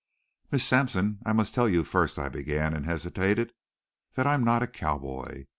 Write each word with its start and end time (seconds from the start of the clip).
"Miss 0.49 0.65
Sampson, 0.65 1.19
I 1.27 1.33
must 1.33 1.53
tell 1.53 1.69
you 1.69 1.83
first," 1.83 2.17
I 2.17 2.27
began, 2.27 2.73
and 2.75 2.87
hesitated 2.87 3.53
"that 4.15 4.25
I'm 4.25 4.43
not 4.43 4.63
a 4.63 4.67
cowboy. 4.67 5.45